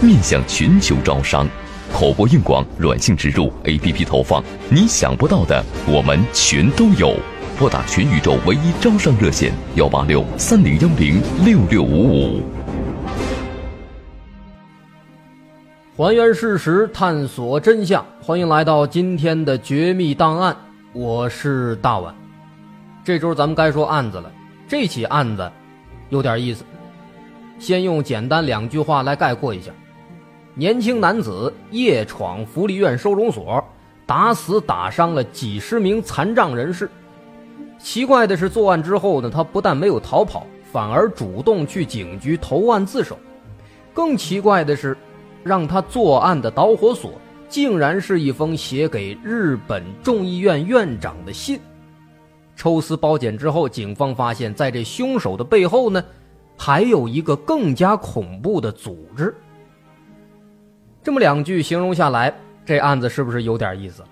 [0.00, 1.48] 面向全球招商，
[1.92, 7.14] 口播硬广、软性植入、APP 投放，你想不到的我们全都有。
[7.58, 12.42] 拨打全宇宙唯一招商热线：幺八六三零幺零六六五五。
[15.96, 20.56] 还原事实，探索真相，欢迎来到今天的绝密档案。
[20.92, 22.12] 我是大碗。
[23.04, 24.30] 这周咱们该说案子了。
[24.66, 25.48] 这起案子
[26.08, 26.64] 有点意思，
[27.60, 29.70] 先用简单两句话来概括一下。
[30.56, 33.62] 年轻男子夜闯福利院收容所，
[34.06, 36.88] 打死打伤了几十名残障人士。
[37.76, 43.18] 奇怪的是，作案之后呢，他不但没有逃跑，反而主动去警局投案自首。
[43.92, 44.96] 更奇怪的是，
[45.42, 47.10] 让他作案的导火索，
[47.48, 51.58] 竟然是一封写给日本众议院院长的信。
[52.54, 56.02] 抽丝剥茧之后，警方发现，在这凶手的背后呢，
[56.56, 59.34] 还有一个更加恐怖的组织。
[61.04, 64.02] 这么两句形容下来，这案子是不是有点意思？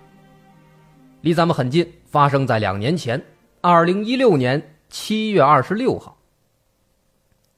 [1.23, 3.19] 离咱们很近，发生在两年前，
[3.63, 6.15] 二零一六年七月二十六号。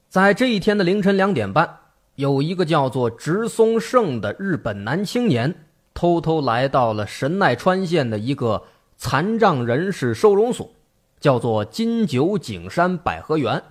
[0.07, 1.69] 在这一天的凌晨两点半，
[2.15, 5.53] 有一个叫做直松胜的日本男青年，
[5.93, 8.63] 偷偷来到了神奈川县的一个
[8.95, 10.71] 残障人士收容所，
[11.19, 13.61] 叫做金九景山百合园。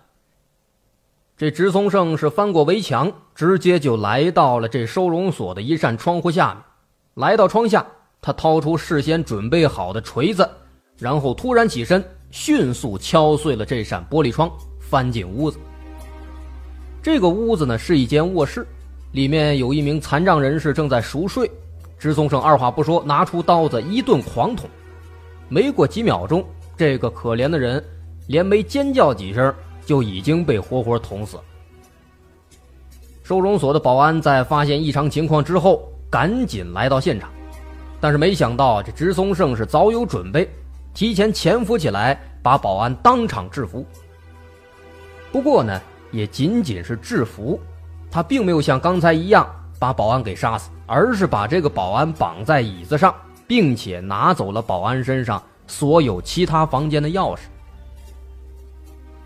[1.36, 6.62] 这直松胜是翻过围墙，直接就来到了这收容所的一扇窗户下面。
[7.14, 7.84] 来到窗下，
[8.22, 10.48] 他掏出事先准备好的锤子，
[10.96, 15.58] 然后突然起身，迅速敲碎了这扇玻璃窗，翻进屋子。
[17.02, 18.64] 这个屋子呢是一间卧室，
[19.10, 21.50] 里面有一名残障人士正在熟睡。
[21.98, 24.70] 直松胜二话不说，拿出刀子一顿狂捅。
[25.48, 26.44] 没过几秒钟，
[26.76, 27.84] 这个可怜的人
[28.28, 29.52] 连没尖叫几声。
[29.86, 31.42] 就已经被活活捅死了。
[33.22, 37.30] 收容所的保安在发现异常情况之后，赶紧来到现场，
[38.00, 40.48] 但是没想到这直松胜是早有准备，
[40.92, 43.84] 提前潜伏起来，把保安当场制服。
[45.32, 45.80] 不过呢，
[46.12, 47.58] 也仅仅是制服，
[48.10, 53.14] 他并没有像刚才一样把保安给杀死，而是把这个保安绑在椅子上，
[53.46, 57.40] 并且拿走了保安身上所有其他房间的钥匙。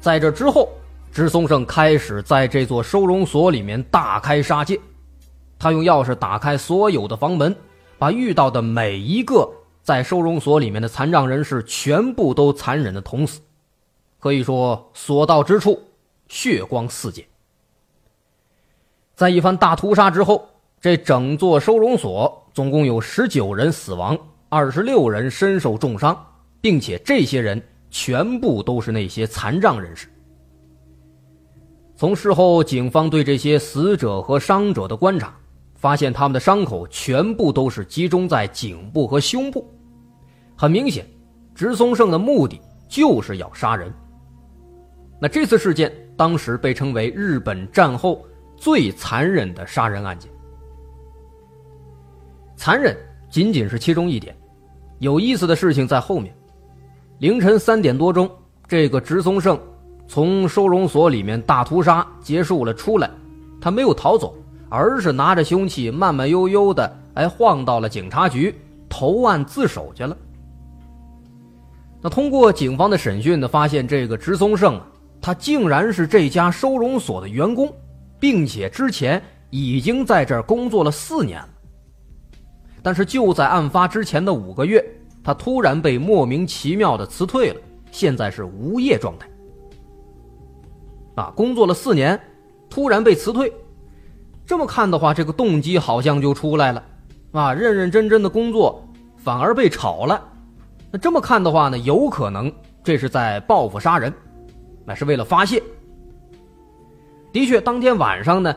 [0.00, 0.68] 在这之后，
[1.12, 4.78] 直松胜开始在这座收容所里面大开杀戒。
[5.58, 7.54] 他用钥匙打开所有的房门，
[7.98, 9.48] 把遇到的每一个
[9.82, 13.40] 在收容所里面的残障人士全部都残忍的捅死。
[14.20, 15.82] 可以说，所到之处
[16.28, 17.24] 血光四溅。
[19.16, 20.48] 在一番大屠杀之后，
[20.80, 24.16] 这整座收容所总共有十九人死亡，
[24.48, 26.16] 二十六人身受重伤，
[26.60, 27.60] 并且这些人。
[27.90, 30.08] 全部都是那些残障人士。
[31.96, 35.34] 从事后警方对这些死者和伤者的观察，
[35.74, 39.68] 发现他们的伤口全部都是集中在颈部和胸部。
[40.56, 41.04] 很明显，
[41.54, 43.92] 直松胜的目的就是要杀人。
[45.20, 48.24] 那这次事件当时被称为日本战后
[48.56, 50.30] 最残忍的杀人案件。
[52.54, 52.96] 残忍
[53.28, 54.36] 仅仅是其中一点，
[55.00, 56.32] 有意思的事情在后面。
[57.18, 58.30] 凌晨三点多钟，
[58.68, 59.58] 这个直松胜
[60.06, 63.10] 从收容所里面大屠杀结束了出来，
[63.60, 64.36] 他没有逃走，
[64.68, 68.54] 而是拿着凶器慢慢悠悠的哎晃到了警察局
[68.88, 70.16] 投案自首去了。
[72.00, 74.86] 那通过警方的审讯呢，发现这个直松胜啊，
[75.20, 77.68] 他竟然是这家收容所的员工，
[78.20, 79.20] 并且之前
[79.50, 81.48] 已经在这儿工作了四年了。
[82.80, 84.84] 但是就在案发之前的五个月。
[85.28, 87.60] 他突然被莫名其妙的辞退了，
[87.90, 89.28] 现在是无业状态。
[91.16, 92.18] 啊，工作了四年，
[92.70, 93.52] 突然被辞退，
[94.46, 96.82] 这么看的话，这个动机好像就出来了，
[97.32, 98.82] 啊，认认真真的工作
[99.18, 100.26] 反而被炒了。
[100.90, 102.50] 那这么看的话呢，有可能
[102.82, 104.10] 这是在报复杀人，
[104.86, 105.62] 那是为了发泄。
[107.34, 108.56] 的确，当天晚上呢，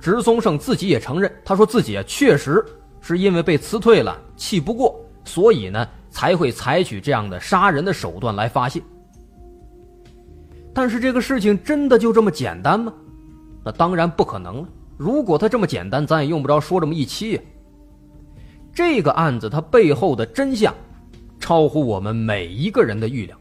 [0.00, 2.64] 直松胜自己也承认，他说自己啊确实
[3.02, 5.86] 是因为被辞退了，气不过，所以呢。
[6.10, 8.82] 才会采取这样的杀人的手段来发泄。
[10.74, 12.92] 但是这个事情真的就这么简单吗？
[13.64, 14.68] 那当然不可能了。
[14.96, 17.40] 如果他这么简单，咱也用不着说这么一期呀。
[18.72, 20.72] 这个案子它背后的真相，
[21.40, 23.36] 超乎我们每一个人的预料。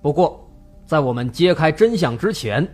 [0.00, 0.48] 不过，
[0.86, 2.66] 在我们揭开真相之前，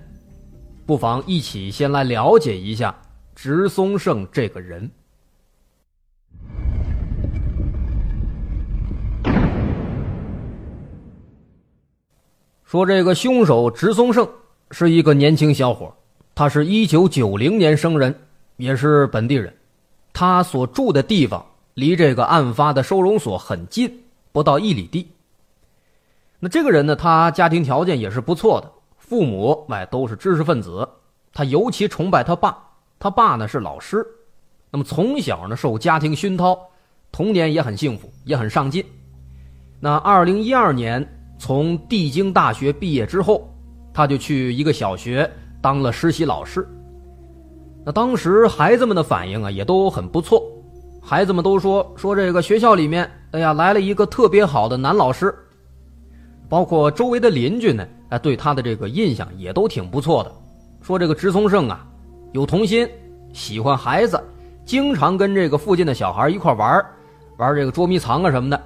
[0.85, 2.95] 不妨一起先来了解一下
[3.35, 4.91] 植松胜这个人。
[12.69, 14.29] 说这个凶手植松胜
[14.73, 15.91] 是一个年轻小伙，
[16.35, 18.15] 他是一九九零年生人，
[18.59, 19.51] 也是本地人。
[20.13, 21.43] 他所住的地方
[21.73, 23.91] 离这个案发的收容所很近，
[24.33, 25.11] 不到一里地。
[26.39, 30.87] 那这个人呢，他家庭条件也是不错的，父母哎都是知识分子，
[31.33, 32.55] 他尤其崇拜他爸，
[32.99, 34.07] 他爸呢是老师，
[34.71, 36.55] 那么从小呢受家庭熏陶，
[37.11, 38.85] 童年也很幸福，也很上进。
[39.81, 43.49] 那二零一二年从帝京大学毕业之后，
[43.95, 45.31] 他就去一个小学
[45.63, 46.69] 当了实习老师。
[47.85, 50.43] 那当时孩子们的反应啊也都很不错，
[51.01, 55.35] 孩子们都说说这个学校里面，哎呀来了一个特别好的男老师。
[56.49, 60.33] 包括周围的邻居呢，哎，对他的这个印象也都挺不错的。
[60.81, 61.87] 说这个植松胜啊，
[62.33, 62.89] 有童心，
[63.33, 64.23] 喜欢孩子，
[64.65, 66.85] 经常跟这个附近的小孩一块玩
[67.37, 68.61] 玩这个捉迷藏啊什么的。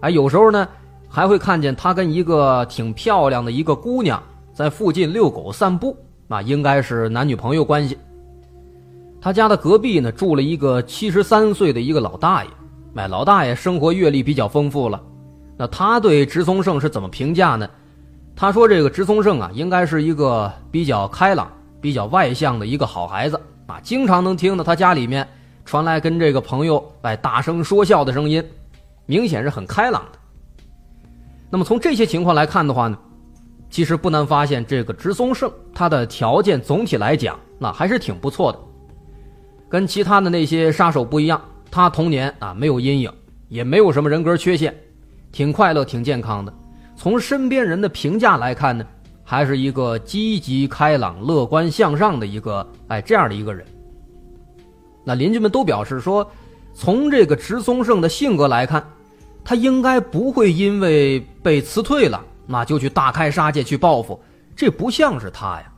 [0.00, 0.68] 哎，有时候呢，
[1.14, 4.20] 还会看见他跟一个挺漂亮的一个姑娘
[4.52, 5.96] 在附近遛狗散步，
[6.26, 7.96] 啊，应该是男女朋友关系。
[9.20, 12.50] 他家的隔壁呢，住了一个七十三岁的一个老大爷，
[12.96, 15.00] 哎，老大爷生活阅历比较丰富了。
[15.56, 17.70] 那他对植松胜是怎么评价呢？
[18.34, 21.48] 他说：“这个植松胜啊，应该是一个比较开朗、
[21.80, 25.24] 比较外向的一个好孩子啊，经常能听到他家里面
[25.64, 28.44] 传来跟这个朋友哎大声说笑的声音，
[29.06, 30.18] 明显是很开朗的。
[31.54, 32.98] 那么从这些情况来看的话呢，
[33.70, 38.58] 其实不难发现，这个植松胜他的条件总体来讲那还是挺不错的，
[39.68, 41.40] 跟其他的那些杀手不一样，
[41.70, 43.12] 他童年啊没有阴影，
[43.46, 44.74] 也没有什么人格缺陷。”
[45.30, 46.52] 挺快乐，挺健康的。
[46.96, 48.84] 从身边人的评价来看呢，
[49.22, 53.64] 还是一个积极开朗、乐观向上的一个哎这样的一个人。
[55.04, 56.28] 那邻居们都表示说，
[56.74, 58.84] 从这个植松胜的性格来看，
[59.44, 64.18] 他应该不会因为被辞退了，那就去大开杀戒去报复，
[64.56, 65.72] 这不像是他呀。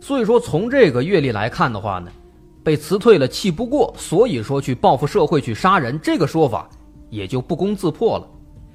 [0.00, 2.10] 所以说，从这个阅历来看的话呢，
[2.64, 6.68] 被辞退了气不过，所以说去报复社会去杀人，这个说法。
[7.10, 8.28] 也就不攻自破了，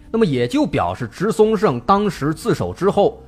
[0.10, 3.22] 那么也就表示植松胜当时自首之后，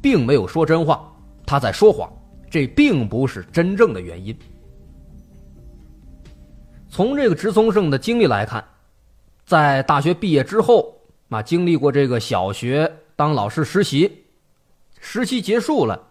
[0.00, 1.12] 并没有说真话，
[1.44, 2.08] 他在说谎，
[2.48, 4.32] 这并不是真正的原因。
[6.88, 8.64] 从这个植松胜的经历来看，
[9.52, 10.96] 在大学毕业之后
[11.28, 14.24] 啊，经历过这个小学当老师实习，
[14.98, 16.02] 实习结束了，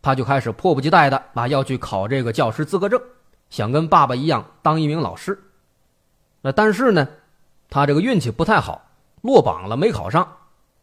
[0.00, 3.02] 他就开始迫不及待的啊要去考这个教师资格证，
[3.50, 5.36] 想跟爸爸一样当一名老师。
[6.40, 7.08] 那但是呢？
[7.68, 8.80] 他这个运气不太好，
[9.22, 10.24] 落榜了，没考上。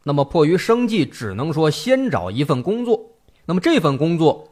[0.04, 3.02] 那么迫于生计，只能说先找一份工作。
[3.46, 4.46] 那么这份工作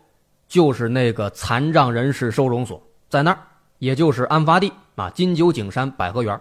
[0.48, 3.40] 就是那个残障人士收容所，在那儿，
[3.80, 6.40] 也就是案发地啊，金九景山百合园。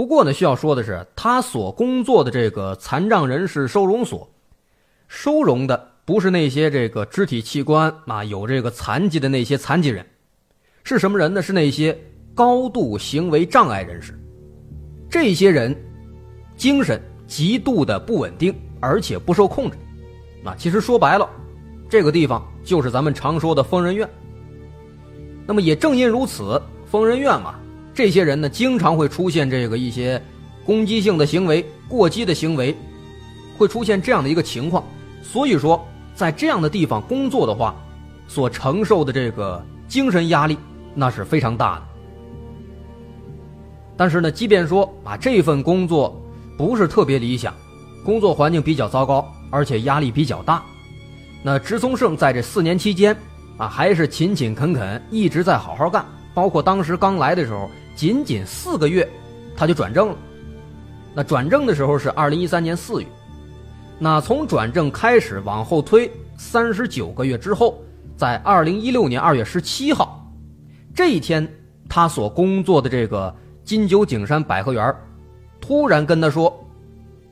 [0.00, 4.26] 不过呢，需要说的是，他所工作的这个残障人士收容所，
[5.08, 10.06] 收容的不是那些这个肢体器官啊有这个残疾的那些残疾人，
[10.84, 11.42] 是什么人呢？
[11.42, 11.94] 是那些。
[12.34, 14.18] 高度行为障碍人士，
[15.10, 15.76] 这些人
[16.56, 19.76] 精神极度的不稳定，而且不受控制。
[20.42, 21.28] 那其实说白了，
[21.90, 24.08] 这个地方就是咱们常说的疯人院。
[25.46, 27.56] 那么也正因如此，疯人院嘛，
[27.92, 30.22] 这些人呢经常会出现这个一些
[30.64, 32.74] 攻击性的行为、过激的行为，
[33.58, 34.84] 会出现这样的一个情况。
[35.22, 37.74] 所以说，在这样的地方工作的话，
[38.26, 40.56] 所承受的这个精神压力
[40.94, 41.82] 那是非常大的。
[43.96, 46.20] 但是呢，即便说啊，这份工作
[46.56, 47.52] 不是特别理想，
[48.04, 50.62] 工作环境比较糟糕，而且压力比较大，
[51.42, 53.14] 那植松胜在这四年期间
[53.58, 56.04] 啊，还是勤勤恳恳，一直在好好干。
[56.32, 57.68] 包括当时刚来的时候，
[58.00, 59.06] 仅仅四个月，
[59.54, 60.16] 他就转正了。
[61.14, 63.06] 那转正的时候是二零一三年四月，
[63.98, 67.78] 那从转正开始往后推三十九个月之后，
[68.16, 70.26] 在二零一六年二月十七号
[70.94, 71.46] 这一天，
[71.90, 73.36] 他所工作的这个。
[73.62, 74.96] 金九景山百合园
[75.60, 76.66] 突然跟他说，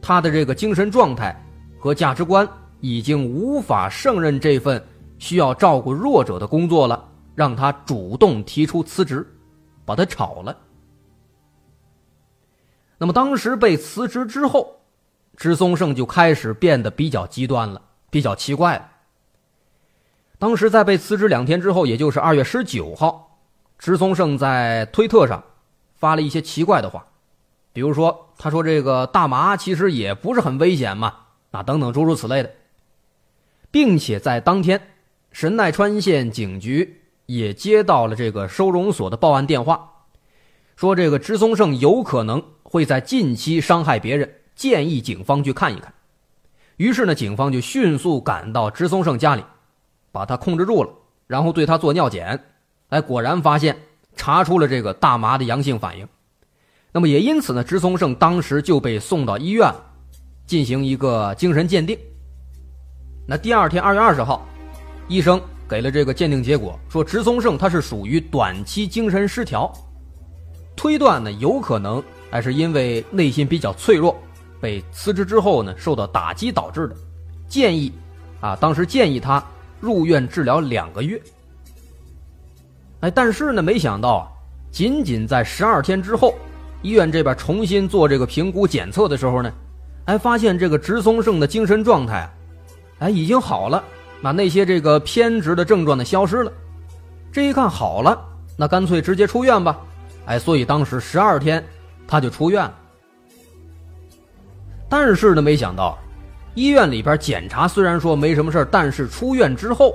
[0.03, 1.35] 他的这个精神状态
[1.79, 2.47] 和价值观
[2.81, 4.81] 已经无法胜任这份
[5.19, 7.03] 需要照顾弱者的工作了，
[7.35, 9.27] 让他主动提出辞职，
[9.89, 10.55] 把他炒了。
[12.99, 14.81] 那么当时被辞职之后，
[15.35, 17.81] 植松胜就开始变得比较极端了，
[18.11, 18.91] 比较奇怪了。
[20.39, 23.39] 当时在被辞职两天之后，也就是二月十九号，
[23.79, 25.43] 植松胜在推特上
[25.95, 27.07] 发了一些奇怪的话，
[27.73, 31.15] 比如说他说这个大麻其实也不是很危险嘛，
[31.51, 32.53] 啊等等诸如此类的，
[33.71, 34.81] 并且在当天，
[35.33, 36.98] 神奈川县警局
[37.29, 39.89] 也接到了这个收容所的报案电话，
[40.77, 45.93] 说这个植松胜有可能会在近期伤害别人，建议警方去看一看。
[46.79, 49.45] 于是呢，警方就迅速赶到植松胜家里。
[50.11, 50.91] 把他控制住了，
[51.27, 52.43] 然后对他做尿检，
[52.89, 53.77] 哎，果然发现
[54.17, 56.09] 查出了这个大麻的阳性反应。
[56.91, 59.71] 那么也因此呢，植松胜当时就被送到医院
[60.47, 61.97] 进行一个精神鉴定。
[63.29, 64.45] 那第二天，二月二十号，
[65.09, 69.73] 医生给了这个鉴定结果，说植松胜他是属于短期精神失调，
[70.75, 74.17] 推断呢有可能还是因为内心比较脆弱，
[74.61, 76.97] 被辞职之后呢受到打击导致的。
[77.49, 77.93] 建议
[78.41, 79.43] 啊，当时建议他。
[79.81, 81.23] 入院治疗两个月，
[82.99, 84.29] 哎，但是呢，没想到啊，
[84.73, 86.35] 仅仅在十二天之后，
[86.83, 89.53] 医院这边重新做这个评估检测的时候呢，
[90.07, 92.31] 哎，发现这个植松胜的精神状态啊，
[92.99, 93.85] 哎，已经好了，
[94.21, 96.53] 那那些这个偏执的症状呢消失了，
[97.33, 98.19] 这一看好了，
[98.57, 99.79] 那干脆直接出院吧，
[100.27, 101.65] 哎，所以当时十二天
[102.07, 102.75] 他就出院了，
[104.89, 105.97] 但是呢，没想到。
[106.55, 109.95] 医院里边检查虽然说没什么事但是出院之后，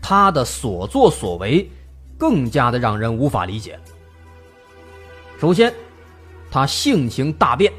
[0.00, 1.68] 他的所作所为
[2.16, 3.76] 更加的让人无法理解。
[5.40, 5.74] 首先，
[6.52, 7.72] 他性情大变，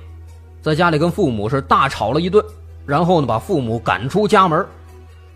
[0.62, 2.44] 在家里跟父母是大吵了一顿，
[2.86, 4.66] 然后呢把父母赶出家门，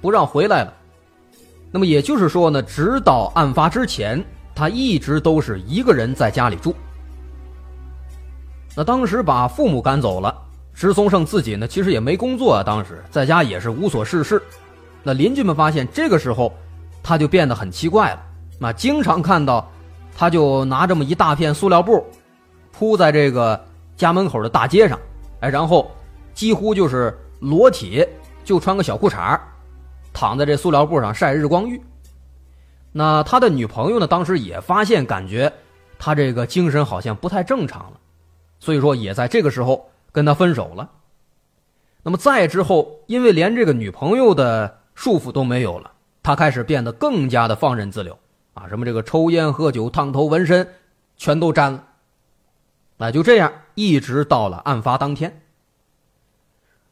[0.08, 0.74] 不让回来了。
[1.70, 4.24] 那么也就是说呢，直到案发之前，
[4.56, 6.74] 他一直都是一个人在家里住。
[8.74, 10.34] 那当时把父母赶走了。
[10.72, 14.42] 石松胜自己呢，其实也没工作啊，当时在家也是无所事事。
[15.04, 16.54] 那邻居们发现这个时候，
[17.04, 18.22] 他就变得很奇怪了。
[18.58, 19.70] 那经常看到，
[20.16, 22.02] 他就拿这么一大片塑料布，
[22.72, 23.62] 铺在这个
[23.98, 24.98] 家门口的大街上，
[25.42, 25.92] 哎，然后
[26.34, 28.08] 几乎就是裸体，
[28.46, 29.38] 就穿个小裤衩
[30.18, 31.80] 躺在这塑料布上晒日光浴。
[32.92, 35.54] 那他的女朋友呢，当时也发现，感觉
[36.00, 38.00] 他这个精神好像不太正常了，
[38.60, 39.92] 所以说也在这个时候。
[40.10, 40.90] 跟他分手了，
[42.02, 45.92] 那么再之后，因为连这个女朋友的束缚都没有了，
[46.24, 48.18] 他开始变得更加的放任自流
[48.56, 50.68] 啊，什么这个抽烟、喝酒、烫头、纹身，
[51.18, 51.84] 全都沾了。
[52.98, 55.40] 那就这样，一直到了案发当天。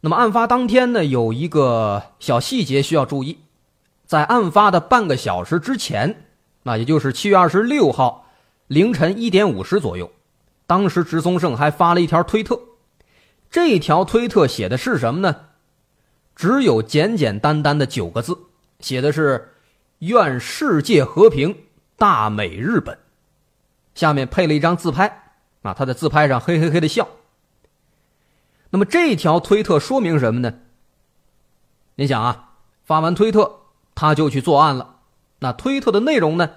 [0.02, 3.40] 那么案发当天呢，有一个小细节需要注意，
[4.06, 6.28] 在案发的半个小时之前，
[6.64, 8.28] 那也就是七月二十六号
[8.68, 10.12] 凌晨一点五十左右，
[10.68, 12.60] 当时植松胜还发了一条推特。
[13.50, 15.36] 这条推特写的是什么呢？
[16.36, 18.38] 只有简简单单的九个字，
[18.80, 19.54] 写的是
[20.00, 21.56] “愿世界和平，
[21.98, 22.98] 大美日本”。
[23.96, 27.08] 下面配了一张自拍，啊，他在自拍上嘿嘿嘿的笑。
[28.75, 30.53] 那么这条推特说明什么呢？
[31.96, 32.50] 你想啊，
[32.84, 33.60] 发完推特
[33.96, 34.98] 他就去作案了。
[35.39, 36.50] 那推特的内容呢，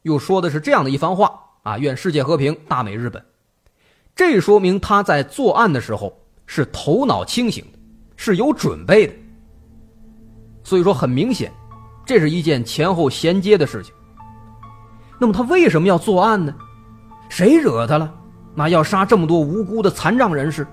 [0.00, 3.22] 又说的是这样的一番话啊：“愿世界和平，大美日本。”
[4.16, 6.18] 这说明他在作案的时候。
[6.46, 7.78] 是头脑清醒的，
[8.16, 9.12] 是有准备的。
[10.64, 11.52] 所以说，很明显，
[12.06, 13.92] 这是一件前后衔接的事情。
[15.18, 16.54] 那么他为什么要作案呢？
[17.28, 18.10] 谁惹他了？
[18.54, 20.66] 那要杀这么多无辜的残障人士，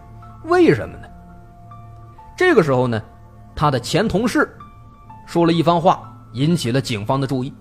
[0.46, 1.08] 为什么呢？
[2.38, 3.02] 这个时候呢，
[3.56, 4.48] 他的前同事
[5.25, 7.54] 说了一番话，引起了警方的注意。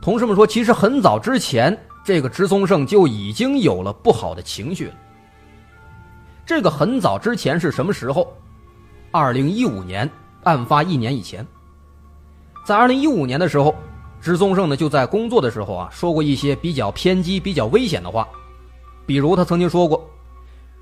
[0.00, 4.94] 同事们说，其实很早之前，这个植松胜就已经有了不好的情绪了。
[6.46, 8.32] 这个很早之前是什么时候？
[9.10, 10.08] 二零一五年，
[10.44, 11.46] 案发一年以前。
[12.64, 13.74] 在二零一五年的时候，
[14.20, 18.26] 植松胜呢就在工作的时候啊说过一些比较偏激、比较危险的话，
[19.04, 20.07] 比如他曾经说过，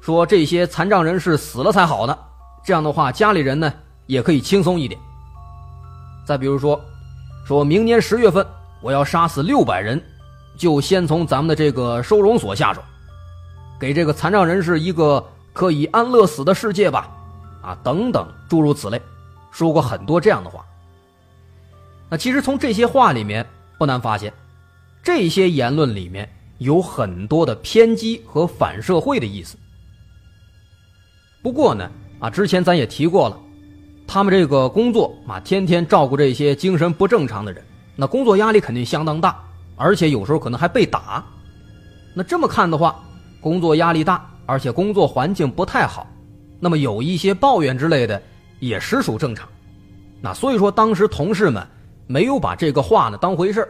[0.07, 2.17] 说这些残障人士死了才好呢，
[2.65, 3.75] 这样的话家里人呢
[4.07, 5.01] 也可以轻松一点。
[6.25, 6.81] 再比如说，
[7.45, 8.47] 说明年十月份
[8.81, 10.01] 我要杀死六百人，
[10.57, 12.81] 就先从咱们的这个收容所下手，
[13.81, 15.27] 给这个残障人士一个。
[15.53, 17.09] 可以安乐死的世界吧，
[17.63, 19.01] 啊，等等，诸如此类，
[19.51, 20.63] 说过很多这样的话。
[22.11, 23.47] 那其实从这些话里面
[23.79, 24.31] 不难发现，
[25.03, 29.57] 这些言论里面有很多的偏激和反社会的意思。
[31.47, 31.89] 不过呢，
[32.19, 33.39] 啊，之前咱也提过了，
[34.05, 37.63] 他们这个工作啊，天天照顾这些精神不正常的人，
[37.95, 39.41] 那工作压力肯定相当大，
[39.77, 41.25] 而且有时候可能还被打。
[42.15, 43.01] 那这么看的话，
[43.41, 44.29] 工作压力大。
[44.45, 46.05] 而且工作环境不太好，
[46.59, 48.21] 那么有一些抱怨之类的
[48.59, 49.49] 也实属正常。
[50.21, 51.65] 那所以说，当时同事们
[52.09, 53.69] 没有把这个话呢当回事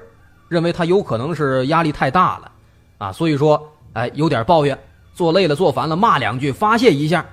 [0.49, 2.52] 认为他有可能是压力太大了，
[2.97, 4.78] 啊，所以说，哎，有点抱怨，
[5.12, 7.25] 做累了、做烦了，骂两句发泄一下，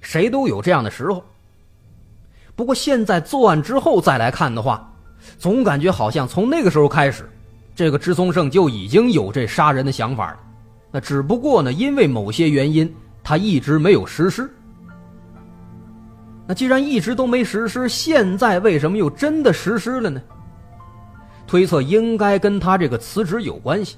[0.00, 1.24] 谁都有这样的时候。
[2.54, 4.92] 不过现在作案之后再来看的话，
[5.38, 7.28] 总感觉好像从那个时候开始，
[7.74, 10.40] 这个支松胜就已经有这杀人的想法了。
[10.90, 14.50] 那只不过呢，因为某些原因，他一直没有实施。
[16.46, 20.20] 那既然一直都没实施，现在为什么又真的实施了呢？
[21.46, 23.96] 推测应该跟他这个辞职有关系。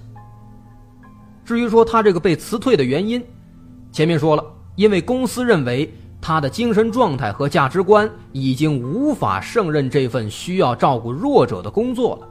[1.44, 3.24] 至于说他这个被辞退的原因，
[3.90, 4.44] 前面说了，
[4.80, 12.28] 因为公司认为他的精神状态和价值观已经无法胜任这份需要照顾弱者的工作了。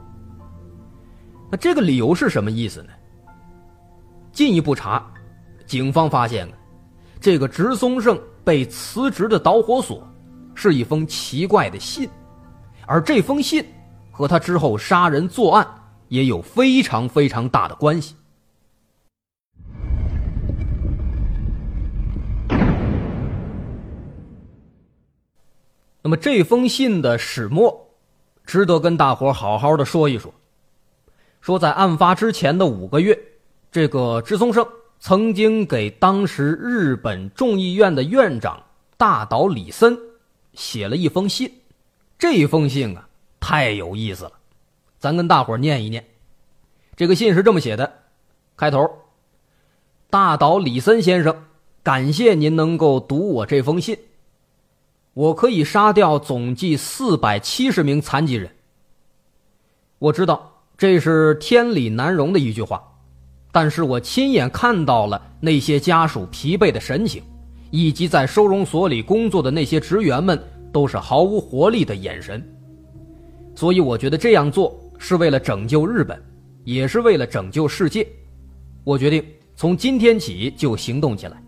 [1.48, 2.88] 那这个理由是什么意思呢？
[4.32, 5.08] 进一步查，
[5.64, 6.48] 警方发现，
[7.20, 10.04] 这个直松胜被辞职的导火索
[10.52, 12.10] 是一封奇怪的信，
[12.84, 13.64] 而这封信。
[14.10, 15.66] 和他之后杀人作案
[16.08, 18.16] 也有非常非常大的关系。
[26.02, 27.88] 那么这封信的始末，
[28.44, 30.32] 值得跟大伙好好的说一说。
[31.40, 33.18] 说在案发之前的五个月，
[33.70, 34.66] 这个芝松胜
[34.98, 38.62] 曾经给当时日本众议院的院长
[38.96, 39.98] 大岛里森
[40.54, 41.50] 写了一封信，
[42.18, 43.06] 这封信啊。
[43.40, 44.32] 太有意思了，
[44.98, 46.06] 咱跟大伙念一念。
[46.94, 47.90] 这个信是这么写的：
[48.54, 48.86] 开头，
[50.10, 51.44] 大岛李森先生，
[51.82, 53.98] 感谢您能够读我这封信。
[55.14, 58.50] 我可以杀掉总计四百七十名残疾人。
[59.98, 62.82] 我知道这是天理难容的一句话，
[63.52, 67.22] 但是我亲眼看到了那些家属疲惫的神情，
[67.70, 70.40] 以及在收容所里工作的那些职员们
[70.72, 72.42] 都是毫无活力的眼神。
[73.54, 76.22] 所以我觉得这样做是为了拯救日本，
[76.64, 78.06] 也是为了拯救世界。
[78.84, 79.22] 我决定
[79.56, 81.42] 从今天起就行动起来。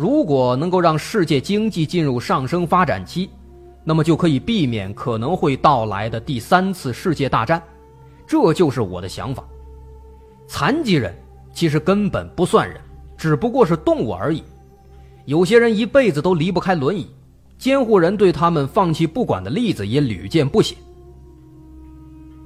[0.00, 3.28] 如果能够让世界经济进入上升发展期，
[3.84, 7.62] 那么就可以避免可能会到来的第三次世界大战。
[8.26, 9.46] 这就是我的想法。
[10.48, 11.14] 残疾人
[11.52, 12.80] 其实根本不算人，
[13.14, 14.42] 只不过是动物而已。
[15.26, 17.06] 有些人一辈子都离不开轮椅，
[17.58, 20.74] 监护人对他们放弃不管的例子也屡见不鲜。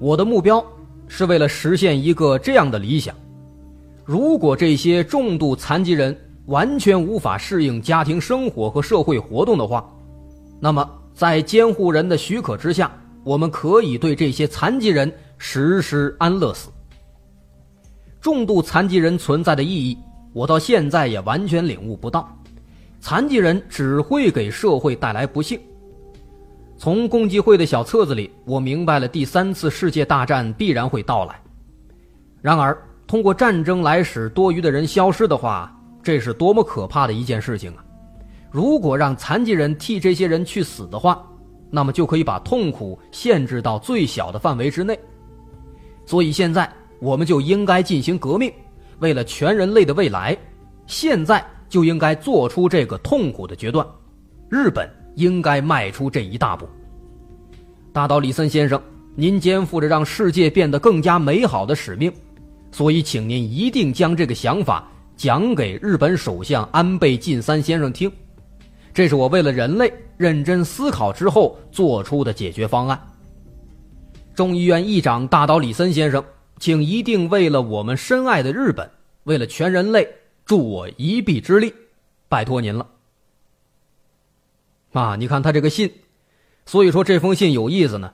[0.00, 0.60] 我的目标
[1.06, 3.14] 是为了实现一个这样的理想：
[4.04, 9.88] 如果这些重度残疾人完全无法适应家庭生活和社会活动的话，
[10.60, 12.90] 那么在监护人的许可之下，
[13.22, 16.70] 我们可以对这些残疾人实施安乐死。
[18.20, 19.98] 重度残疾人存在的意义，
[20.32, 22.28] 我到现在也完全领悟不到。
[23.00, 25.60] 残疾人只会给社会带来不幸。
[26.76, 31.40] 从共济会的小册子里，我明白了第三次世界大战必然会到来。
[32.40, 32.76] 然而，
[33.06, 35.73] 通过战争来使多余的人消失的话，
[36.04, 37.84] 这是多么可怕的一件事情啊！
[38.50, 41.26] 如果让残疾人替这些人去死的话，
[41.70, 44.96] 那么就可以把痛苦限制到最小的范围之内。
[46.06, 48.52] 所以，现在我们就应该进行革命，
[48.98, 50.36] 为了全人类的未来，
[50.86, 53.84] 现在就应该做出这个痛苦的决断。
[54.48, 54.88] 日本。
[55.16, 56.68] 应该迈出这一大步。
[57.92, 58.82] 大岛李森先生，
[59.14, 62.12] 您肩负着让世界变得更加美好的使命，
[62.72, 68.10] 所以请您一定将这个想法讲给日本首相安倍晋三先生听。
[68.92, 73.00] 这是我为了人类认真思考之后做出的解决方案。
[74.34, 76.24] 众议院议长大岛李森先生，
[76.58, 78.90] 请一定为了我们深爱的日本，
[79.24, 80.08] 为了全人类，
[80.44, 81.72] 助我一臂之力，
[82.28, 82.86] 拜托您了。
[84.92, 85.92] 啊，你看他这个信，
[86.66, 88.12] 所以说这封信有意思呢。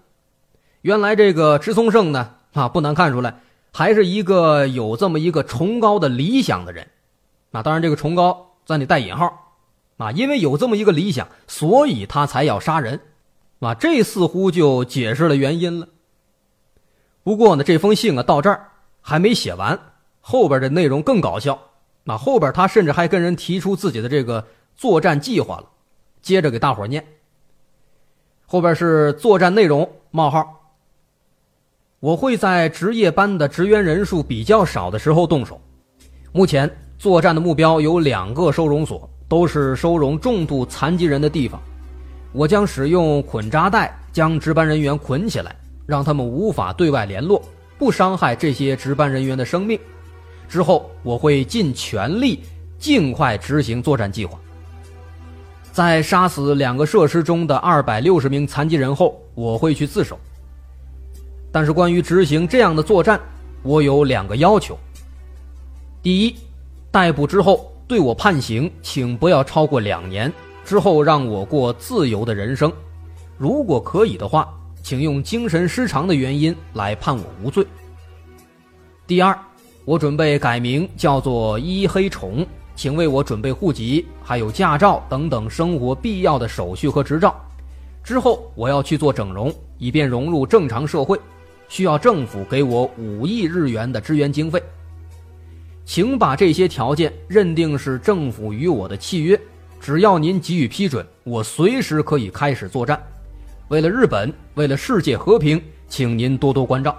[0.83, 3.41] 原来这个池松胜呢，啊，不难看出来，
[3.73, 6.89] 还是一个有这么一个崇高的理想的人。
[7.53, 9.57] 啊，当然这个崇高咱得带引号，
[9.97, 13.01] 啊，因为有这么一个理想，所以他才要杀人。
[13.59, 15.89] 啊，这似乎就解释了原因了。
[17.23, 19.79] 不过呢，这封信啊到这儿还没写完，
[20.21, 21.59] 后边的内容更搞笑。
[22.05, 25.69] 那后边他甚至还跟人提出自己的这个作战计划了。
[26.23, 27.07] 接着给大伙念。
[28.47, 30.60] 后边是作战内容：冒号。
[32.01, 35.61] 我会在值夜班的职员人数比较少的时候动手。
[36.33, 41.61] 目前作战的目标有两个收容所，都是收容重度残疾人的地方。
[42.33, 47.43] 我将使用捆扎带将值班人员捆起来，让他们无法对外联络，
[47.77, 49.79] 不伤害这些值班人员的生命。
[50.49, 52.41] 之后我会尽全力
[52.79, 54.41] 尽快执行作战计划。
[55.71, 60.19] 在杀死两个设施中的二百六十名残疾人后，我会去自首。
[61.53, 63.21] 但是关于执行这样的作战，
[63.63, 64.79] 我有两个要求。
[66.03, 66.37] 第一，
[66.91, 70.33] 逮捕之后对我判刑，请不要超过两年，
[70.65, 72.73] 之后让我过自由的人生。
[73.37, 74.49] 如果可以的话，
[74.83, 77.67] 请用精神失常的原因来判我无罪。
[79.07, 79.37] 第二，
[79.85, 87.35] 我准备改名叫做一黑虫，请为我准备户籍、还有驾照等等生活必要的手续和执照。
[88.03, 91.21] 之后我要去做整容，以便融入正常社会。
[91.71, 94.61] 需要政府给我五亿日元的支援经费，
[95.85, 99.41] 请把这些条件认定是政府与我的契约，
[99.81, 103.01] 只要您给予批准，我随时可以开始作战。
[103.69, 106.99] 为了日本，为了世界和平，请您多多关照。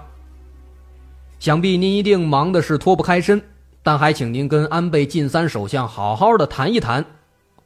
[1.38, 3.42] 想必您一定忙的是脱不开身，
[3.82, 7.04] 但还请您跟安倍晋三首相好好的谈一谈。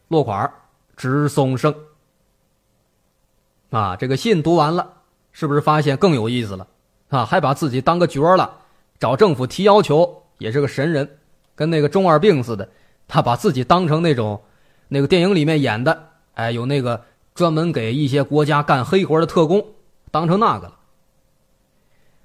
[0.09, 0.53] 落款：
[0.97, 1.73] 直松胜。
[3.71, 4.93] 啊，这个信读完了，
[5.31, 6.67] 是不是发现更有意思了？
[7.09, 8.59] 啊，还把自己当个角了，
[8.99, 11.19] 找政府提要求也是个神人，
[11.55, 12.69] 跟那个中二病似的。
[13.09, 14.43] 他把自己当成那种，
[14.89, 19.65] 那个电影里面演的，哎，有那个专门给一些国家干黑活的特工，
[20.11, 20.75] 当成那个了。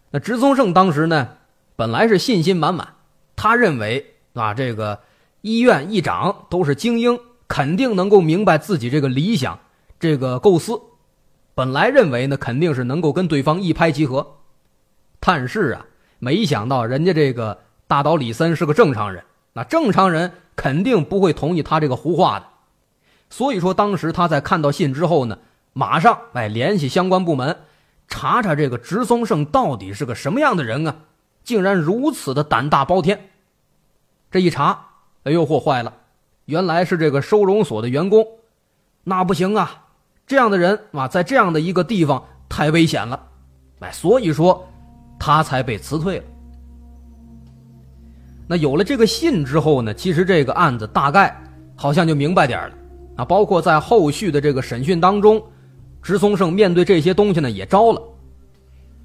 [0.10, 1.30] 那直松胜当时呢，
[1.76, 2.96] 本来是信心满满，
[3.36, 5.00] 他认为啊，这个
[5.42, 9.60] 医院议长都是精英，肯定能够明白自己这个理想，
[10.00, 10.82] 这个构思。
[11.54, 14.38] 本来认为呢，肯定是能够跟对方一拍即合。
[15.24, 15.86] 但是啊，
[16.18, 22.48] 没想到人家这个大岛李森是个正常人，那正常人肯定不会同意他这个胡话的。
[23.30, 25.38] 所以说，当时他在看到信之后呢，
[25.74, 27.56] 马上哎联系相关部门，
[28.08, 30.96] 查查这个直松胜到底是个什么样的人啊，
[31.44, 33.30] 竟然如此的胆大包天。
[34.32, 34.88] 这一查，
[35.24, 35.94] 哎呦嚯，坏了，
[36.46, 38.26] 原来是这个收容所的员工，
[39.04, 39.86] 那不行啊，
[40.26, 43.28] 这样的人啊，在这样的一个地方太危险了，
[43.82, 44.68] 哎，所以说。
[45.24, 46.24] 他才被辞退了。
[48.48, 49.94] 那有了这个信之后呢？
[49.94, 51.40] 其实这个案子大概
[51.76, 52.76] 好像就明白点了
[53.18, 53.24] 啊。
[53.24, 55.40] 包括在后续的这个审讯当中，
[56.02, 58.02] 直松胜面对这些东西呢也招了。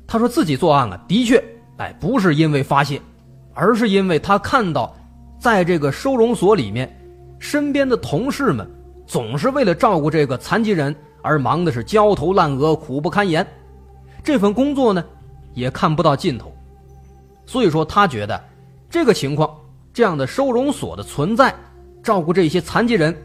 [0.06, 1.44] 他说自己作案啊，的确，
[1.76, 2.98] 哎，不是因为发泄，
[3.52, 4.96] 而是因为他看到，
[5.38, 6.90] 在这个收容所里面，
[7.38, 8.66] 身边的同事们
[9.06, 13.46] 总是为了照顾这个残疾人而忙的是焦头烂额、苦不堪言。
[14.24, 15.04] 这份工作呢？
[15.56, 16.54] 也看不到尽头，
[17.46, 18.38] 所以说他觉得
[18.90, 19.50] 这个情况，
[19.90, 21.52] 这样的收容所的存在，
[22.02, 23.16] 照顾这些残疾人，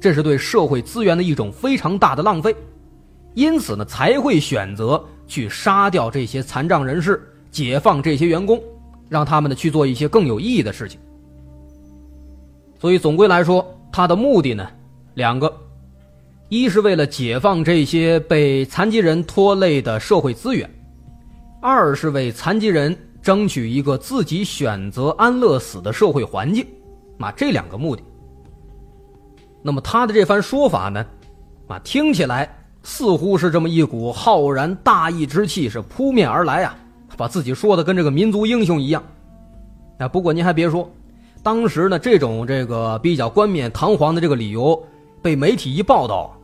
[0.00, 2.54] 这是对社会资源的一种非常大的浪费，
[3.34, 8.62] 因此呢才会选择去杀掉这些残障人士，解放这些员工，
[9.08, 11.00] 让他们呢去做一些更有意义的事情。
[12.78, 14.64] 所以总归来说，他的目的呢
[15.14, 15.52] 两个，
[16.48, 20.70] 一是为了解放这些被残疾人拖累的社会资源。
[21.62, 26.66] 二是为残疾人争取一个自己选择安乐死的社会环境，
[27.18, 28.02] 啊，这两个目的。
[29.62, 31.04] 那么他的这番说法呢，
[31.68, 32.48] 啊，听起来
[32.82, 36.74] 似乎是这么一股浩然大义之气是扑面而来啊，
[37.14, 39.04] 把自己说的跟这个民族英雄一样。
[39.98, 40.90] 啊，不过您还别说，
[41.42, 44.82] 当时呢这种这个比较冠冕堂皇的这个理由
[45.20, 46.34] 被媒体一报道，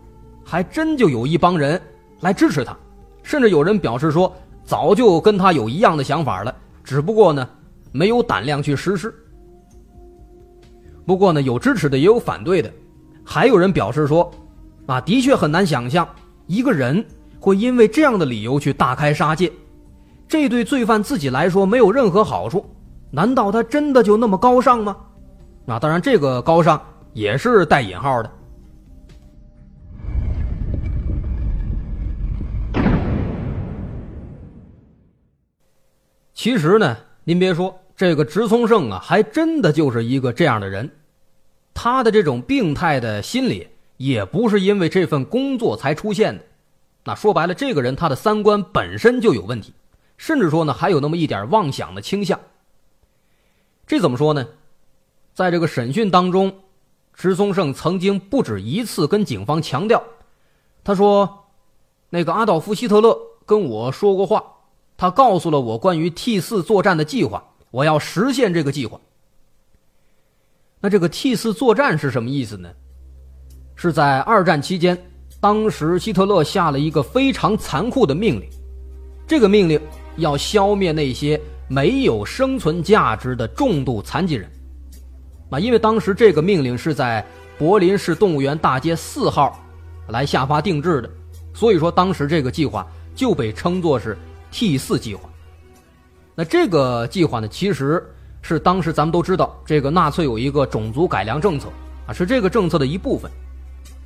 [0.45, 1.81] 还真就有一帮人
[2.21, 2.77] 来支持他，
[3.23, 4.31] 甚至有人表示说。
[4.67, 7.49] 早就跟他有一样的想法了，只不过呢，
[7.93, 9.15] 没有胆量去实施。
[11.07, 12.71] 不过呢，有支持的，也有反对的，
[13.25, 14.29] 还有人表示说，
[14.87, 16.07] 啊，的确很难想象
[16.49, 17.03] 一个人
[17.39, 19.53] 会因为这样的理由去大开杀戒，
[20.27, 22.67] 这对罪犯自己来说没有任何好处。
[23.13, 24.97] 难道他真的就那么高尚吗？
[25.67, 26.81] 啊，当然，这个高尚
[27.13, 28.31] 也是带引号的。
[36.37, 40.91] 其实呢，您别说，这个直松胜啊，还真的就是一个这样的人。
[41.73, 46.45] 他的这种病态的心理，也不是因为这份工作才出现的。
[47.05, 49.73] 那说白了，这个人他的三观本身就有问题，
[50.19, 52.39] 甚至说呢，还有那么一点妄想的倾向。
[53.87, 54.47] 这怎么说呢？
[55.33, 56.55] 在这个审讯当中，
[57.15, 60.05] 直松胜曾经不止一次跟警方强调，
[60.85, 61.47] 他说
[62.11, 64.53] ：“那个阿道夫·希特勒跟我说过话。”
[64.99, 68.99] 他告诉了我关于 T 四作战的计划，我要实现这个计划。
[70.81, 72.71] 那这个 T 四作战是什么意思呢？
[73.75, 74.97] 是在二战期间，
[75.39, 78.49] 当时希特勒下了一个非常残酷的命令，
[79.27, 79.79] 这个命令
[80.17, 84.51] 要消灭那些没有生存价值的重度残疾人。
[85.51, 87.23] 啊，因为当时这个命令是在
[87.59, 89.63] 柏林市动物园大街四号
[90.09, 91.11] 来下发定制的，
[91.53, 94.17] 所以说当时这个计划就被称作是。
[94.51, 95.29] T 四计划，
[96.35, 98.05] 那这个计划呢，其实
[98.43, 101.69] 是当时咱们都知道，这个纳粹有一个种族改良政策
[102.07, 103.31] 啊，是这个政策的一部分。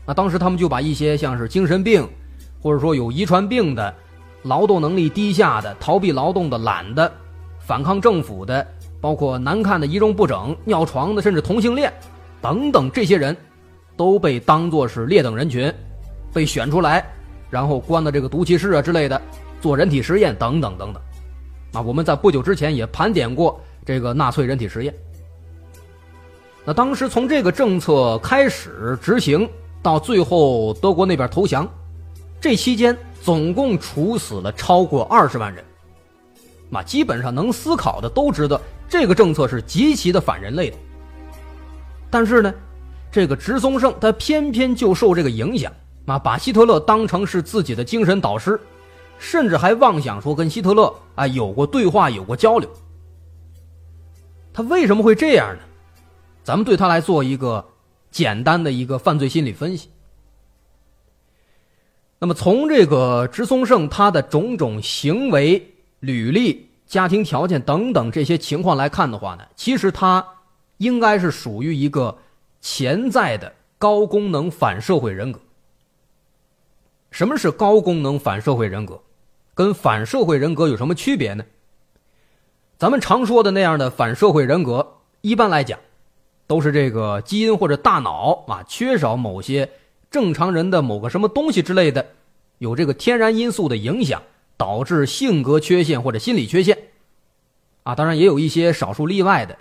[0.07, 2.09] 那当时他们就把一些像是精神病，
[2.61, 3.95] 或者说有遗传病的、
[4.43, 7.13] 劳动能力低下的、逃避劳动的、懒的、
[7.61, 8.67] 反抗政府的，
[9.01, 11.93] 包括难看的、仪容不整、尿床的，甚至同性恋
[12.41, 13.37] 等等这些人，
[13.97, 15.73] 都被当作是劣等人群，
[16.33, 17.07] 被选出来，
[17.51, 19.21] 然后关到这个毒气室啊之类的，
[19.61, 21.03] 做人体实验等等等等。
[21.73, 24.95] 啊，我们在不久之前也盘点过这个纳粹人体实验。
[26.65, 29.49] 那当时从这个政策开始执行。
[29.83, 31.67] 到最后，德国那边投降，
[32.39, 35.65] 这期间总共处死了超过二十万人。
[36.69, 40.77] 那基本上能思考的都知道，这个政策是极其的反人类的。
[42.11, 42.53] 但是呢，
[43.11, 45.73] 这个直松胜他偏偏就受这个影响，
[46.05, 48.61] 啊，把希特勒当成是自己的精神导师，
[49.21, 52.69] 甚至还妄想说跟希特勒啊有过对话、有过交流。
[54.53, 55.63] 他为什么会这样呢？
[56.43, 57.65] 咱们对他来做一个。
[58.11, 59.89] 简单的一个犯罪心理分析。
[62.19, 65.65] 那么从这个植松胜他的种种行为、
[66.01, 70.27] 履历、家庭条件等等这些情况来看的话呢，其实他
[70.79, 72.19] 应该是属于一个
[72.61, 75.39] 潜在的高功能反社会人格。
[77.13, 79.01] 什么是高功能反社会人格？
[79.61, 81.45] 跟反社会人格有什么区别呢？
[82.79, 85.79] 咱们常说的那样的反社会人格，一般来讲。
[86.47, 89.71] 都是这个基因或者大脑啊缺少某些
[90.11, 92.07] 正常人的某个什么东西之类的，
[92.57, 94.23] 有这个天然因素的影响，
[94.57, 96.79] 导致性格缺陷或者心理缺陷，
[97.83, 99.59] 啊，当然也有一些少数例外的，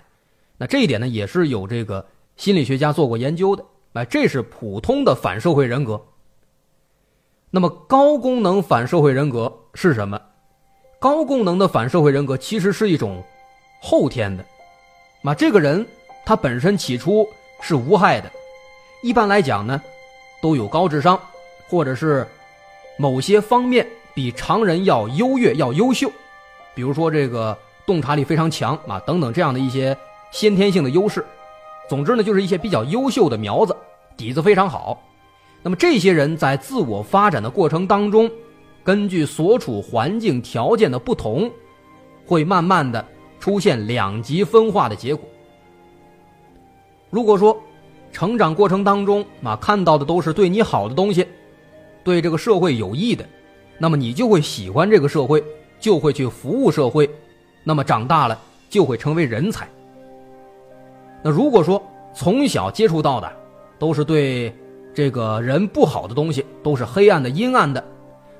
[0.56, 2.06] 那这一点呢也是有这个
[2.38, 6.02] 心理学家做过研究的，哎，这是普通的反社会人格。
[7.50, 10.20] 那么高功能反社会人格是什么？
[10.98, 13.22] 高功能的反社会人格其实是一种
[13.80, 14.44] 后天的，
[15.22, 15.86] 那这个人。
[16.22, 17.26] 他本身起初
[17.60, 18.30] 是无害的，
[19.02, 19.82] 一般来讲呢，
[20.40, 21.18] 都有高智商，
[21.66, 22.24] 或者是
[22.98, 23.84] 某些方面
[24.14, 26.12] 比常人要优越、要优秀，
[26.72, 29.96] 比如说这个洞察力非常强啊等等这样的一些
[30.30, 31.24] 先天性的优势。
[31.88, 33.74] 总之呢，就是一些比较优秀的苗子，
[34.16, 35.02] 底子非常好。
[35.62, 38.30] 那么这些人在自我发展的过程当中，
[38.82, 41.50] 根据所处环境条件的不同，
[42.26, 43.04] 会慢慢的
[43.38, 45.28] 出现两极分化的结果。
[47.10, 47.60] 如果说，
[48.12, 51.26] 成长过程当中啊看到的都是对你好的东西，
[52.02, 53.24] 对这个社会有益的，
[53.78, 55.44] 那么你就会喜欢这个社会，
[55.78, 57.08] 就会去服务社会，
[57.62, 59.68] 那么长大了就会成为人才。
[61.22, 61.82] 那如果说
[62.14, 63.30] 从小接触到的
[63.78, 64.52] 都是对
[65.00, 67.82] 这个人不好的东西，都是黑暗的、阴暗的，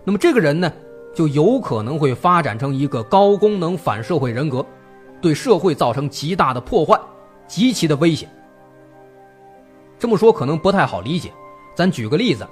[0.04, 0.70] 那么这个人呢，
[1.14, 4.62] 就有可能会发展成一个高功能反社会人格，
[5.22, 7.00] 对社会造成极大的破坏，
[7.46, 8.30] 极其的危险。
[9.98, 11.32] 这么说可能不太好理解，
[11.74, 12.46] 咱举个例子，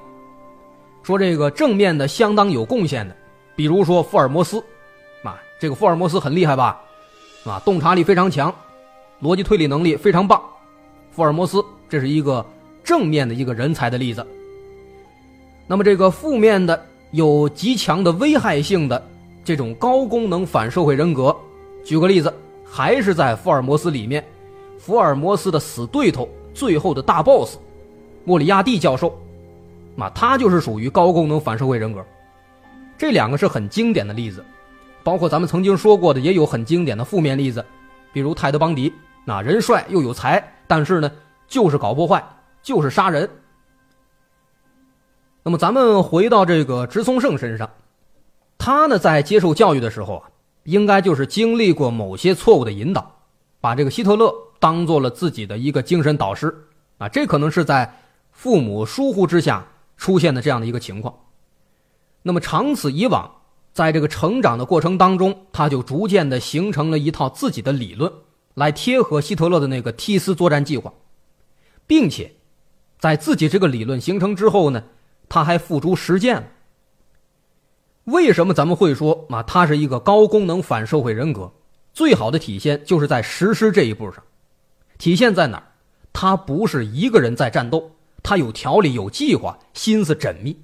[1.02, 3.14] 说这个正面的相当有贡献的，
[3.54, 4.58] 比如说福尔摩斯，
[5.22, 6.80] 啊，这个福尔摩斯很厉害吧，
[7.44, 8.50] 啊，洞察力非常强，
[9.20, 10.42] 逻辑推理能力非常棒，
[11.10, 12.42] 福尔摩斯这是一个
[12.88, 14.26] 正面的一个人才的例子。
[15.66, 19.06] 那么这个负面的有极强的危害性的
[19.44, 21.36] 这种高功能反社会人格，
[21.84, 22.32] 举个例子，
[22.64, 24.24] 还是在福尔摩斯里面，
[24.78, 26.26] 福尔摩斯的死对头。
[26.54, 27.58] 最后的大 boss，
[28.24, 29.16] 莫里亚蒂教授，
[29.94, 32.02] 那他就是属于高功能反社会人格。
[32.96, 34.42] 这两个是很经典的例子，
[35.04, 37.62] 包括咱们曾经说过的，也有很经典的负面例子，
[38.14, 38.90] 比如泰德邦迪，
[39.26, 41.12] 那人帅又有才，但是呢，
[41.46, 42.24] 就是搞破坏，
[42.68, 43.30] 就是杀人。
[45.42, 47.70] 那么咱们回到这个直松胜身上，
[48.58, 50.28] 他呢在接受教育的时候啊，
[50.64, 53.22] 应该就是经历过某些错误的引导，
[53.58, 54.30] 把这个希特勒。
[54.60, 56.52] 当做了自己的一个精神导师，
[56.98, 57.94] 啊，这可能是在
[58.32, 59.64] 父母疏忽之下
[59.96, 61.14] 出现的这样的一个情况。
[62.22, 63.30] 那么长此以往，
[63.72, 68.12] 在这个成长的过程当中，他就逐渐的形成了一套自己的理论，
[68.54, 70.92] 来贴合希特勒的那个梯斯作战计划，
[71.86, 72.34] 并且
[72.98, 74.82] 在自己这个理论形成之后呢，
[75.28, 76.44] 他还付诸实践了。
[78.04, 81.52] 为什么咱们会说啊，他是一个高功能反社会人格？
[81.92, 84.22] 最好的体现就是在实施这一步上。
[84.98, 85.64] 体现在哪儿？
[86.12, 90.58] 他不是一个人在战斗，他有条理、有计划，心思缜密。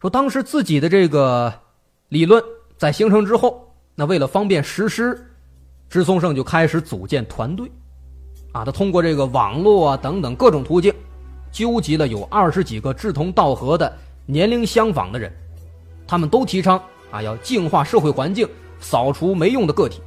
[0.00, 1.52] 说当时自己的这个
[2.08, 2.42] 理论
[2.76, 5.30] 在形成之后，那为了方便实施，
[5.88, 7.70] 支松胜就开始组建团队，
[8.52, 10.92] 啊，他通过这个网络啊等等各种途径，
[11.52, 15.32] 纠集了有二十几个志同道合的、年龄相仿的人，
[16.06, 18.48] 他们都提倡啊要净化社会环境，
[18.80, 20.00] 扫除没用的个体。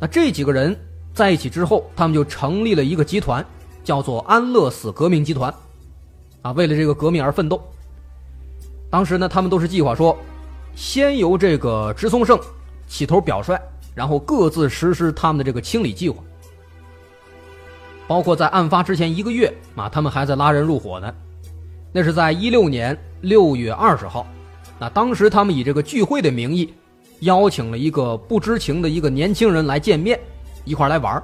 [0.00, 0.76] 那这几个人
[1.14, 3.44] 在一起之后，他们就成立了一个集团，
[3.84, 5.54] 叫做安乐死革命集团，
[6.42, 7.62] 啊，为了这个革命而奋斗。
[8.90, 10.18] 当时呢，他们都是计划说，
[10.74, 12.36] 先由这个植松胜
[12.88, 13.56] 起头表率，
[13.94, 16.20] 然后各自实施他们的这个清理计划。
[18.06, 21.14] 包括在案发之前一个月啊，他们还在拉人入伙呢。
[21.92, 24.26] 那是在一六年六月二十号，
[24.78, 26.72] 那当时他们以这个聚会的名义，
[27.20, 30.18] 邀请了一个不知情的一个年轻人来见面，
[30.64, 31.22] 一块来玩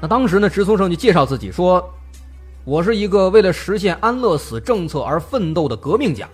[0.00, 1.88] 那当时呢，植松胜就介绍自己说
[2.64, 6.28] ：“我是一个为了实现安乐死政策而奋斗的革命家。”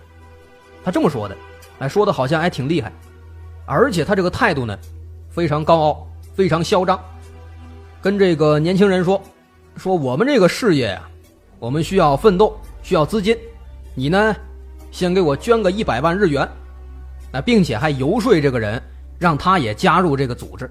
[0.83, 1.37] 他这么说的，
[1.79, 2.91] 哎，说的好像还挺厉害，
[3.65, 4.77] 而且他这个态度呢，
[5.29, 6.99] 非常高傲，非常嚣张，
[8.01, 9.21] 跟这个年轻人说。
[9.77, 11.07] 说我们这个事业呀，
[11.59, 13.37] 我们需要奋斗，需要资金，
[13.93, 14.35] 你呢，
[14.91, 16.47] 先给我捐个一百万日元，
[17.31, 18.81] 那，并且还游说这个人，
[19.19, 20.69] 让他也加入这个组织，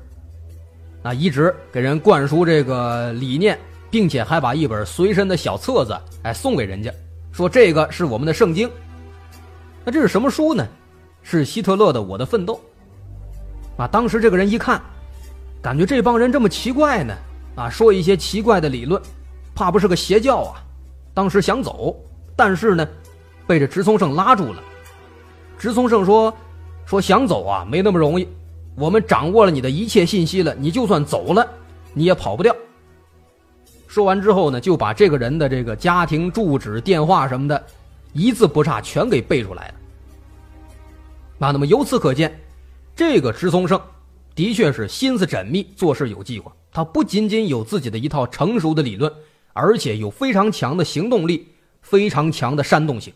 [1.02, 3.56] 啊，一直给人灌输这个理念，
[3.90, 6.92] 并且还把一本随身的小册子，哎，送给人家，
[7.30, 8.68] 说这个是我们的圣经。
[9.84, 10.66] 那这是什么书呢？
[11.22, 12.60] 是希特勒的《我的奋斗》。
[13.82, 14.80] 啊，当时这个人一看，
[15.62, 17.14] 感觉这帮人这么奇怪呢。
[17.56, 19.00] 啊，说一些奇怪的理论，
[19.54, 20.62] 怕不是个邪教啊？
[21.12, 21.96] 当时想走，
[22.36, 22.86] 但是呢，
[23.46, 24.62] 被这植松胜拉住了。
[25.58, 26.32] 植松胜说
[26.84, 28.28] ：“说想走啊，没那么容易。
[28.74, 31.48] 我们掌握了你的一切信息了，你就算走了，
[31.94, 32.54] 你也跑不掉。”
[33.88, 37.64] 说完之后呢，就把这个人的这个家庭住址、电话什么的，
[38.12, 39.74] 一字不差全给背出来了。
[41.38, 42.38] 那那么由此可见，
[42.94, 43.80] 这个植松胜
[44.34, 46.52] 的确是心思缜密，做事有计划。
[46.76, 49.10] 他不仅仅有自己的一套成熟的理论，
[49.54, 51.48] 而且有非常强的行动力，
[51.80, 53.14] 非常强的煽动性。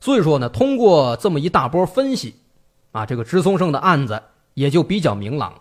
[0.00, 2.34] 所以说呢，通过这么一大波分析，
[2.90, 4.20] 啊，这个植松胜的案子
[4.54, 5.60] 也就比较明朗了。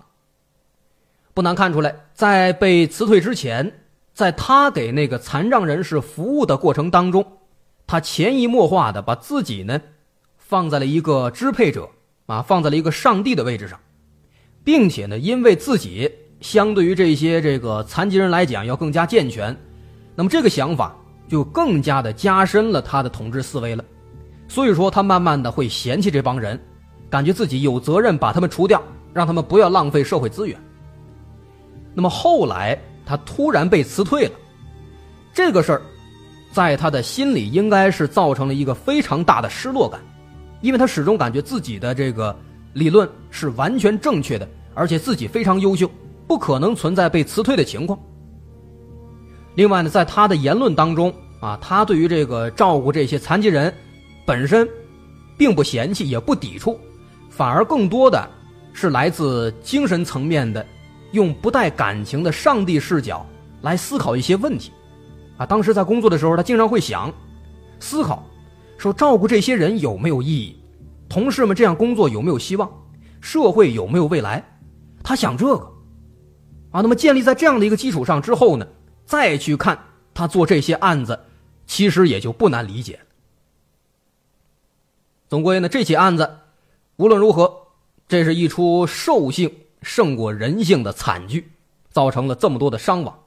[1.35, 3.83] 不难看出来，在被辞退之前，
[4.15, 7.37] 在他给那个残障人士服务的过程当中，
[7.85, 9.79] 他潜移默化的把自己呢，
[10.39, 11.87] 放在了一个支配者
[12.25, 13.79] 啊，放在了一个上帝的位置上。
[14.63, 19.55] 并且呢，因为自己相对于这些这个残疾人来讲要更加健全，
[20.15, 20.95] 那么这个想法
[21.27, 23.83] 就更加的加深了他的统治思维了。
[24.47, 26.59] 所以说，他慢慢的会嫌弃这帮人，
[27.09, 28.81] 感觉自己有责任把他们除掉，
[29.13, 30.59] 让他们不要浪费社会资源。
[31.93, 34.31] 那么后来他突然被辞退了，
[35.33, 35.81] 这个事儿，
[36.51, 39.99] 在他的心里应该是造成了一个非常大的失落感，
[40.61, 42.35] 因为他始终感觉自己的这个。
[42.73, 45.89] 理论是完全正确的，而且自己非常优秀，
[46.27, 47.99] 不可能存在被辞退的情况。
[49.55, 53.73] 另外呢，在他的言论当中啊，他对于这个照顾这些残疾人
[54.25, 54.67] 本身，
[55.37, 56.79] 并不嫌弃，也不抵触，
[57.29, 58.29] 反而更多的
[58.71, 60.65] 是来自精神层面的，
[61.11, 63.25] 用不带感情的上帝视角
[63.61, 64.71] 来思考一些问题。
[65.35, 67.13] 啊，当时在工作的时候，他经常会想，
[67.79, 68.23] 思考，
[68.77, 70.60] 说照顾这些人有没有意义？
[71.11, 72.71] 同事们这样工作有没有希望？
[73.19, 74.57] 社会有没有未来？
[75.03, 75.73] 他想这个，
[76.71, 78.65] 啊，那么建立在这样的一个基础上之后呢，
[79.05, 79.77] 再去看
[80.13, 81.19] 他做这些案子，
[81.67, 83.01] 其实也就不难理解。
[85.27, 86.37] 总归呢，这起案子
[86.95, 87.67] 无论如何，
[88.07, 91.51] 这是一出兽性胜过人性的惨剧，
[91.89, 93.19] 造成了这么多的伤亡。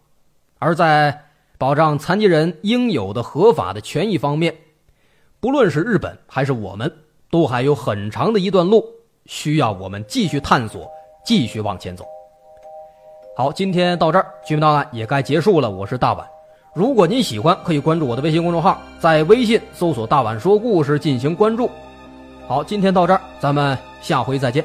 [0.59, 1.27] 而在
[1.59, 4.57] 保障残疾人应有的合法的权益方面，
[5.38, 6.90] 不论是日本还是我们。
[7.35, 8.87] 都还有很长的一段路
[9.27, 10.88] 需要我们继续探索，
[11.25, 12.04] 继续往前走。
[13.37, 15.69] 好，今天到这儿，《居民档案》也该结束了。
[15.69, 16.25] 我是大碗，
[16.77, 21.69] 如果您喜欢，可以关注我的微信公众号，在微信搜索“大碗说故事”进行关注。
[22.46, 24.65] 好，今天到这儿，咱们下回再见。